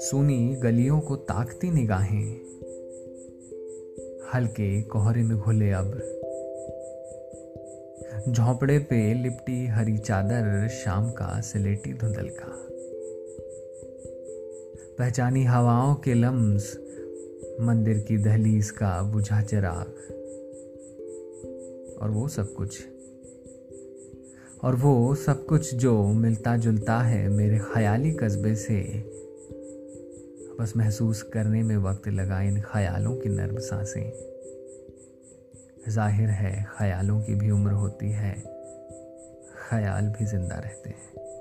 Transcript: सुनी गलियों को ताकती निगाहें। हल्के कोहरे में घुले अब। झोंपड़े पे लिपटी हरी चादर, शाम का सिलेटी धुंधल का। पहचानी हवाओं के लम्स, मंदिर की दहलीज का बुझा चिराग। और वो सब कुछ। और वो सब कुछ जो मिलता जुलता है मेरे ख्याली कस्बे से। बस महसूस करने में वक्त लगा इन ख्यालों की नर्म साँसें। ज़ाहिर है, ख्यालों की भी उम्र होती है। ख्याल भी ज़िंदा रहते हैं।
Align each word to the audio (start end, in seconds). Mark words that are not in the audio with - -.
सुनी 0.00 0.56
गलियों 0.56 1.00
को 1.00 1.16
ताकती 1.16 1.70
निगाहें। 1.70 2.34
हल्के 4.34 4.82
कोहरे 4.82 5.22
में 5.22 5.38
घुले 5.38 5.70
अब। 5.70 5.90
झोंपड़े 8.28 8.78
पे 8.78 9.14
लिपटी 9.14 9.66
हरी 9.66 9.98
चादर, 9.98 10.68
शाम 10.68 11.10
का 11.10 11.40
सिलेटी 11.40 11.92
धुंधल 11.92 12.28
का। 12.28 12.66
पहचानी 14.98 15.44
हवाओं 15.44 15.94
के 15.94 16.14
लम्स, 16.14 16.78
मंदिर 17.60 17.98
की 17.98 18.16
दहलीज 18.16 18.70
का 18.70 19.02
बुझा 19.02 19.42
चिराग। 19.42 20.14
और 22.02 22.10
वो 22.10 22.28
सब 22.28 22.54
कुछ। 22.54 22.97
और 24.64 24.74
वो 24.74 25.14
सब 25.14 25.46
कुछ 25.46 25.74
जो 25.74 26.04
मिलता 26.06 26.56
जुलता 26.56 26.98
है 26.98 27.28
मेरे 27.28 27.58
ख्याली 27.58 28.10
कस्बे 28.10 28.54
से। 28.54 29.04
बस 30.60 30.72
महसूस 30.76 31.22
करने 31.22 31.62
में 31.62 31.76
वक्त 31.76 32.08
लगा 32.08 32.40
इन 32.42 32.60
ख्यालों 32.60 33.14
की 33.16 33.28
नर्म 33.28 33.58
साँसें। 33.58 34.12
ज़ाहिर 35.88 36.28
है, 36.28 36.66
ख्यालों 36.78 37.22
की 37.22 37.34
भी 37.34 37.50
उम्र 37.50 37.72
होती 37.72 38.10
है। 38.10 38.34
ख्याल 39.70 40.08
भी 40.08 40.24
ज़िंदा 40.24 40.54
रहते 40.54 40.90
हैं। 40.90 41.37